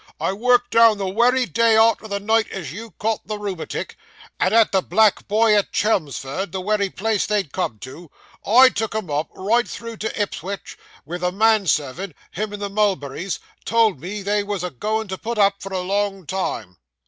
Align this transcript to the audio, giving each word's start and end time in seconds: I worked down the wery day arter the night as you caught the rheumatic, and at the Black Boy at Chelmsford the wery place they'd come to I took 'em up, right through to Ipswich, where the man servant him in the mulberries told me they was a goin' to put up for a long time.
I 0.19 0.33
worked 0.33 0.71
down 0.71 0.97
the 0.97 1.07
wery 1.07 1.45
day 1.45 1.75
arter 1.77 2.07
the 2.07 2.19
night 2.19 2.49
as 2.49 2.71
you 2.73 2.89
caught 2.97 3.27
the 3.27 3.37
rheumatic, 3.37 3.95
and 4.39 4.51
at 4.51 4.71
the 4.71 4.81
Black 4.81 5.27
Boy 5.27 5.53
at 5.55 5.71
Chelmsford 5.71 6.51
the 6.51 6.59
wery 6.59 6.89
place 6.89 7.27
they'd 7.27 7.53
come 7.53 7.77
to 7.81 8.09
I 8.43 8.69
took 8.69 8.95
'em 8.95 9.11
up, 9.11 9.29
right 9.35 9.67
through 9.69 9.97
to 9.97 10.19
Ipswich, 10.19 10.75
where 11.03 11.19
the 11.19 11.31
man 11.31 11.67
servant 11.67 12.15
him 12.31 12.51
in 12.51 12.59
the 12.59 12.67
mulberries 12.67 13.37
told 13.63 13.99
me 13.99 14.23
they 14.23 14.41
was 14.41 14.63
a 14.63 14.71
goin' 14.71 15.07
to 15.07 15.19
put 15.19 15.37
up 15.37 15.61
for 15.61 15.71
a 15.71 15.81
long 15.81 16.25
time. 16.25 16.77